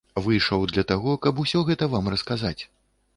[0.27, 2.59] Выйшаў для таго, каб усё гэта вам расказаць.